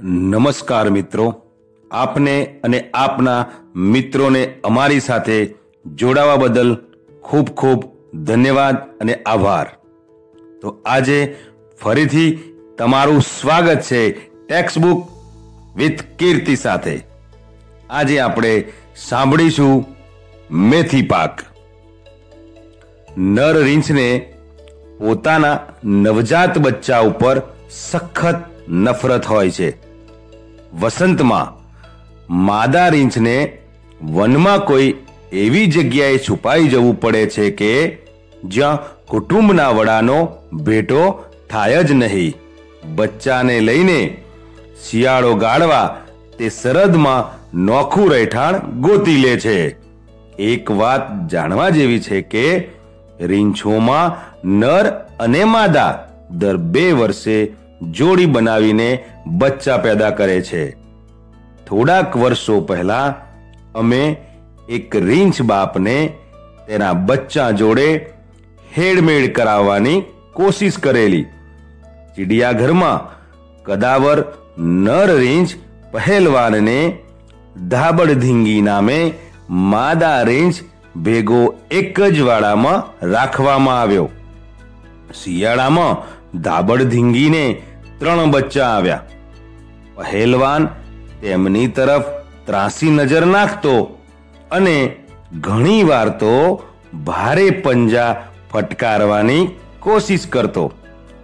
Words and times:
નમસ્કાર 0.00 0.90
મિત્રો. 0.90 1.42
આપને 1.90 2.60
અને 2.64 2.90
આપના 2.94 3.46
મિત્રોને 3.76 4.54
અમારી 4.64 5.00
સાથે 5.00 5.54
જોડાવા 5.94 6.36
બદલ 6.36 6.76
ખૂબ 7.22 7.48
ખૂબ 7.48 7.84
ધન્યવાદ 8.14 8.76
અને 8.76 9.14
આભાર. 9.14 9.66
તો 10.62 10.82
આજે 10.86 11.36
ફરીથી 11.80 12.38
તમારું 12.78 13.20
સ્વાગત 13.20 13.80
છે 13.80 14.10
ટેક્સ્ટબુક 14.46 15.08
વિથ 15.76 16.02
કીર્તિ 16.18 16.56
સાથે. 16.56 17.00
આજે 17.90 18.20
આપણે 18.20 18.64
સાંભળીશું 18.96 19.86
મેથી 20.50 21.02
પાક. 21.02 21.40
નર 23.18 23.62
રીંછને 23.62 24.34
પોતાના 24.98 25.58
નવજાત 25.84 26.58
બચ્ચા 26.58 27.00
ઉપર 27.00 27.42
સખત 27.70 28.36
નફરત 28.68 29.26
હોય 29.26 29.50
છે. 29.50 29.76
વસંતમાં 30.80 31.58
માદા 32.30 32.88
રીંછને 32.88 33.58
વનમાં 34.02 34.58
કોઈ 34.58 34.94
એવી 35.32 35.66
જગ્યાએ 35.66 36.18
છુપાઈ 36.18 36.68
જવું 36.68 37.00
પડે 37.00 37.26
છે 37.26 37.50
કે 37.50 37.98
જ્યાં 38.44 38.78
કુટુંબના 39.06 39.68
વડાનો 39.68 40.28
ભેટો 40.52 41.24
થાય 41.50 41.84
જ 41.84 41.92
નહીં. 41.92 42.34
બચ્ચાને 42.94 43.60
લઈને 43.60 44.16
શિયાળો 44.90 45.34
ગાળવા 45.34 45.96
તે 46.38 46.48
સરહદમાં 46.48 47.38
નોખું 47.58 48.10
રહેઠાણ 48.10 48.58
ગોતી 48.58 49.16
લે 49.16 49.40
છે. 49.40 49.76
એક 50.38 50.70
વાત 50.70 51.28
જાણવા 51.28 51.68
જેવી 51.68 52.00
છે 52.00 52.20
કે 52.22 52.77
રીંછોમાં 53.20 54.34
નર 54.48 54.86
અને 55.20 55.44
માદા 55.44 56.08
દર 56.30 56.56
બે 56.56 56.92
વર્ષે 56.92 57.52
જોડી 57.90 58.26
બનાવીને 58.26 59.04
બચ્ચા 59.26 59.76
પેદા 59.76 60.10
કરે 60.10 60.42
છે. 60.42 60.70
થોડાક 61.66 62.16
વર્ષો 62.16 62.60
પહેલા 62.60 63.14
અમે 63.74 64.16
એક 64.68 64.96
રીંછ 64.96 65.42
બાપને 65.42 66.14
તેના 66.66 66.92
બચ્ચા 66.92 67.50
જોડે 67.50 68.06
હેડમેડ 68.78 69.32
કરાવવાની 69.32 70.02
કોશિશ 70.32 70.78
કરેલી. 70.78 71.22
ચિડિયાઘરમાં 72.16 73.18
કદાવર 73.62 74.24
નર 74.58 75.16
રીંછ 75.16 75.48
પહેલવાનને 75.92 76.98
ધાબડ 77.68 78.10
ધીંગી 78.10 78.62
નામે 78.62 79.12
માદા 79.50 80.22
રીંછ 80.22 80.54
ભેગો 81.02 81.54
એક 81.70 82.00
જ 82.00 82.20
વાડામાં 82.20 83.10
રાખવામાં 83.10 83.80
આવ્યો. 83.80 84.08
શિયાળામાં 85.14 85.96
ધાબડ 86.40 86.82
ધીંગીને 86.82 87.62
ત્રણ 87.98 88.30
બચ્ચા 88.30 88.66
આવ્યા. 88.66 89.02
પહેલવાન 89.96 90.66
તેમની 91.20 91.66
તરફ 91.66 92.02
ત્રાસી 92.46 92.90
નજર 92.90 93.26
નાખતો 93.26 93.98
અને 94.50 94.96
ઘણી 95.40 95.82
વાર 95.82 96.08
તો 96.08 96.62
ભારે 97.04 97.50
પંજા 97.50 98.16
ફટકારવાની 98.52 99.48
કોશિશ 99.78 100.26
કરતો. 100.26 100.72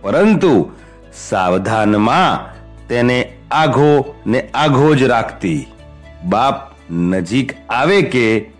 પરંતુ 0.00 0.70
સાવધાનમાં 1.14 2.58
તેને 2.88 3.32
આઘો 3.50 4.14
ને 4.26 4.40
આઘો 4.54 4.94
જ 4.94 5.02
રાખતી. 5.02 5.66
બાપ 6.24 6.54
નજીક 6.90 7.52
આવે 7.70 8.02
કે 8.02 8.57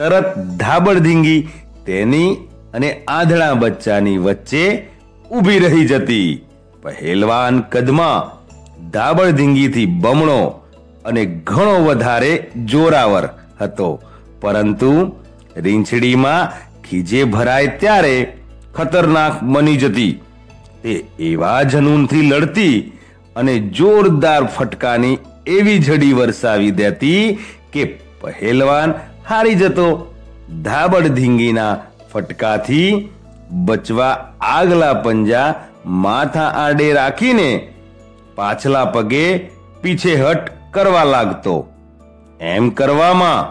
તરત 0.00 0.38
ધાબળ 0.38 0.98
ધીંગી 0.98 1.40
તેની 1.86 2.34
અને 2.74 2.88
આંધળા 3.08 3.54
બચ્ચાની 3.54 4.18
વચ્ચે 4.18 4.62
ઊભી 5.30 5.58
રહી 5.58 5.86
જતી. 5.86 6.46
પહેલવાન 6.82 7.60
કદમાં 7.60 8.30
ધાબળ 8.90 9.30
ધીંગીથી 9.30 9.86
બમણો 9.86 10.38
અને 11.04 11.24
ઘણો 11.26 11.74
વધારે 11.84 12.50
જોરાવર 12.64 13.28
હતો. 13.60 14.00
પરંતુ 14.40 14.92
રીંછડીમાં 15.56 16.50
ખીજે 16.82 17.24
ભરાય 17.24 17.66
ત્યારે 17.66 18.32
ખતરનાક 18.74 19.42
બની 19.42 19.76
જતી. 19.76 20.12
તે 20.82 21.04
એવા 21.18 21.62
જનૂનથી 21.62 22.22
લડતી 22.22 22.92
અને 23.36 23.58
જોરદાર 23.58 24.42
ફટકાની 24.46 25.18
એવી 25.46 25.78
જડી 25.78 26.12
વરસાવી 26.12 26.70
દેતી 26.70 27.38
કે 27.72 27.84
પહેલવાન 28.20 28.92
હારી 29.30 29.54
જતો 29.54 30.14
ધાબડ 30.62 31.06
ધીંગીના 31.06 31.76
ફટકાથી 32.12 33.08
બચવા 33.50 34.32
આગલા 34.40 34.94
પંજા 34.94 35.54
માથા 35.86 36.46
આડે 36.46 36.92
રાખીને 36.92 37.68
પાછલા 38.34 38.84
પગે 38.84 39.38
પીછેહટ 39.82 40.38
કરવા 40.70 41.04
લાગતો. 41.04 41.68
એમ 42.40 42.70
કરવામાં 42.70 43.46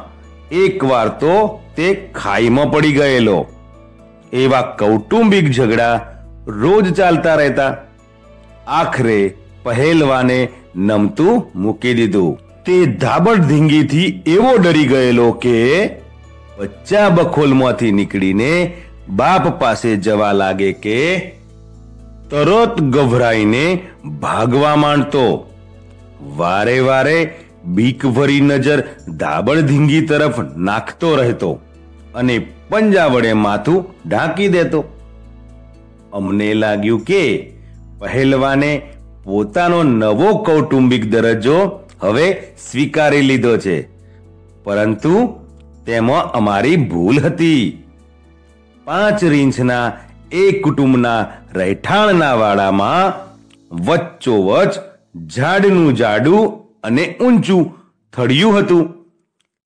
એકવાર 0.52 1.08
તો 1.08 1.62
તે 1.76 2.12
ખાઈમાં 2.16 2.72
પડી 2.72 2.92
ગયેલો. 2.92 3.48
એવા 4.34 4.62
કૌટુંબિક 4.62 5.52
ઝઘડા 5.52 6.00
રોજ 6.48 6.94
ચાલતા 6.94 7.36
રહેતા. 7.36 7.76
આખરે 8.68 9.36
પહેલવાને 9.64 10.50
નમતું 10.76 11.52
મૂકી 11.56 11.94
દીધું. 11.94 12.49
તે 12.70 12.86
ધાબડ 12.86 13.40
ધીંગીથી 13.42 14.08
એવો 14.28 14.50
ડરી 14.58 14.88
ગયેલો 14.88 15.32
કે 15.32 15.54
બચ્ચા 16.58 17.10
બખોલમાંથી 17.10 17.92
નીકળીને 17.92 18.50
બાપ 19.10 19.48
પાસે 19.62 19.96
જવા 19.96 20.32
લાગે 20.32 20.70
કે 20.74 20.98
તરત 22.30 22.76
ગભરાઈને 22.82 23.64
ભાગવા 24.20 24.76
માંડતો. 24.76 25.24
વારે 26.36 26.78
વારે 26.80 27.18
બીક 27.66 28.06
ભરી 28.06 28.42
નજર 28.42 28.80
ધાબળ 29.18 29.62
ધીંગી 29.62 30.02
તરફ 30.02 30.40
નાખતો 30.58 31.16
રહેતો 31.16 31.52
અને 32.16 32.36
પંજા 32.70 33.08
વડે 33.08 33.34
માથું 33.34 33.84
ઢાંકી 34.10 34.48
દેતો. 34.48 34.86
અમને 36.14 36.54
લાગ્યું 36.54 37.04
કે 37.04 37.52
પહેલવાને 38.00 38.72
પોતાનો 39.24 39.84
નવો 39.84 40.38
કૌટુંબિક 40.38 41.06
દરજ્જો 41.10 41.60
હવે 42.02 42.42
સ્વીકારી 42.72 43.22
લીધો 43.22 43.58
છે. 43.58 43.88
પરંતુ 44.64 45.40
તેમાં 45.86 46.32
અમારી 46.32 46.76
ભૂલ 46.76 47.20
હતી. 47.20 47.84
પાંચ 48.84 49.24
રીંછના 49.24 49.94
એક 50.32 50.64
કુટુંબના 50.64 51.28
રહેઠાણના 51.54 52.34
વાડામાં 52.34 53.30
વચ્ચોવચ 53.86 54.74
ઝાડનું 55.28 55.96
જાડું 55.96 56.62
અને 56.84 57.18
ઊંચું 57.22 57.74
થડિયું 58.14 58.58
હતું. 58.58 58.94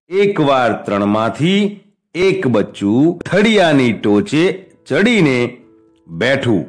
એકવાર 0.10 0.84
ત્રણમાંથી 0.84 1.80
એક 2.16 2.48
બચ્ચું 2.48 3.20
થડિયાની 3.20 3.94
ટોચે 3.94 4.66
ચડીને 4.88 5.58
બેઠું 6.08 6.66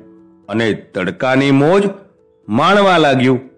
અને 0.47 0.73
તડકાની 0.73 1.51
મોજ 1.51 1.83
માણવા 2.49 2.99
લાગ્યું. 2.99 3.54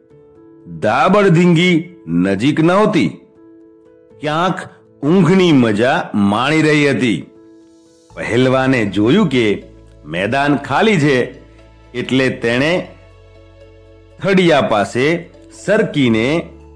દાબડ 0.66 1.28
ધીંગી 1.28 1.74
નજીક 2.06 2.60
નહોતી 2.60 3.10
ક્યાંક 4.20 4.58
ઊંઘની 5.02 5.52
મજા 5.52 6.10
માણી 6.14 6.62
રહી 6.62 6.88
હતી. 6.88 7.24
પહેલવાને 8.10 8.80
જોયું 8.86 9.28
કે 9.28 9.44
મેદાન 10.06 10.58
ખાલી 10.58 10.98
છે, 10.98 11.16
એટલે 11.94 12.26
તેણે 12.42 12.72
થડિયા 14.18 14.60
પાસે 14.60 15.06
સરકીને 15.64 16.26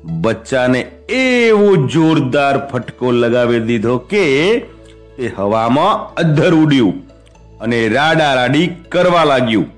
બચ્ચાને 0.05 0.81
એવો 1.09 1.69
જોરદાર 1.77 2.55
ફટકો 2.71 3.13
લગાવી 3.13 3.67
દીધો 3.69 3.99
કે 3.99 4.25
તે 5.17 5.35
હવામાં 5.37 6.15
અધ્ધર 6.15 6.55
ઉડ્યું 6.55 6.97
અને 7.61 7.79
રાડા 7.89 8.33
રાડી 8.35 8.73
કરવા 8.89 9.25
લાગ્યું. 9.25 9.69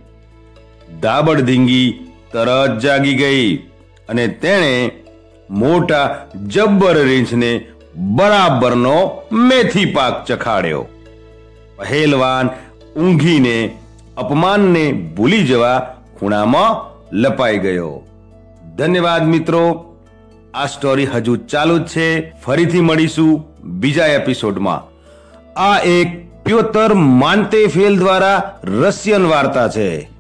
દાબડ 1.01 1.41
ધીંગી 1.41 1.89
તરત 2.33 2.81
જાગી 2.81 3.15
ગઈ. 3.15 3.51
અને 4.13 4.29
તેણે 4.29 4.91
મોટા 5.51 6.27
જબ્બર 6.47 7.05
રીંછને 7.05 7.67
બરાબરનો 7.97 9.23
મેથી 9.33 9.85
પાક 9.85 10.25
ચખાડ્યો. 10.25 10.89
પહેલવાન 11.79 12.49
ઊંઘીને 13.01 13.79
અપમાનને 14.17 14.93
ભૂલી 14.93 15.43
જવા 15.43 15.97
ખૂણામાં 16.19 16.93
લપાઈ 17.17 17.59
ગયો. 17.59 18.07
ધન્યવાદ 18.77 19.29
મિત્રો, 19.29 19.97
આ 20.55 20.67
સ્ટોરી 20.67 21.07
હજુ 21.07 21.37
ચાલુ 21.37 21.79
જ 21.79 21.87
છે, 21.87 22.31
ફરીથી 22.41 22.81
મળીશું 22.81 23.47
બીજા 23.65 24.07
એપિસોડમાં. 24.07 24.81
આ 25.61 25.79
એક 25.79 26.09
પ્યોતર 26.45 26.95
માન્તે 26.95 27.67
ફેલ 27.67 27.99
દ્વારા 27.99 28.61
રશિયન 28.65 29.27
વાર્તા 29.27 29.69
છે. 29.69 30.12